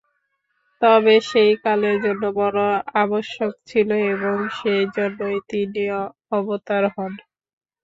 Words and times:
তবে 0.81 1.15
সেই 1.29 1.51
কালের 1.63 1.97
জন্য 2.05 2.23
বড় 2.37 2.59
আবশ্যক 3.01 3.51
ছিল 3.67 3.89
এবং 4.13 4.35
সেই 4.57 4.83
জন্যই 4.95 5.37
তিনি 5.49 5.83
অবতার 6.31 6.83
হন। 6.93 7.13